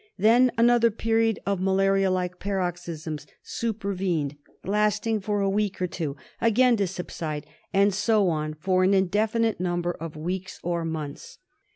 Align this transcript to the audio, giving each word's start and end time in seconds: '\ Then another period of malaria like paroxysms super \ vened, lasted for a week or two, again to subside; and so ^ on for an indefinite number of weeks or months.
'\ 0.15 0.17
Then 0.17 0.51
another 0.57 0.89
period 0.89 1.39
of 1.45 1.61
malaria 1.61 2.09
like 2.09 2.39
paroxysms 2.39 3.27
super 3.43 3.93
\ 3.95 3.95
vened, 3.95 4.35
lasted 4.63 5.23
for 5.23 5.41
a 5.41 5.47
week 5.51 5.79
or 5.79 5.85
two, 5.85 6.15
again 6.41 6.75
to 6.77 6.87
subside; 6.87 7.45
and 7.71 7.93
so 7.93 8.25
^ 8.25 8.29
on 8.31 8.55
for 8.55 8.83
an 8.83 8.95
indefinite 8.95 9.59
number 9.59 9.91
of 9.91 10.15
weeks 10.15 10.59
or 10.63 10.83
months. 10.83 11.37